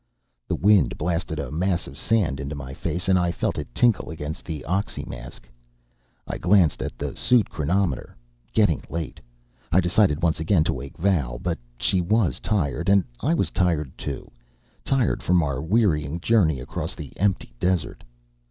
[0.47, 4.09] The wind blasted a mass of sand into my face, and I felt it tinkle
[4.09, 5.47] against the oxymask.
[6.25, 8.15] I glanced at the suit chronometer.
[8.51, 9.19] Getting late.
[9.71, 11.37] I decided once again to wake Val.
[11.37, 12.89] But she was tired.
[12.89, 14.31] And I was tired too,
[14.83, 18.03] tired from our wearying journey across the empty desert.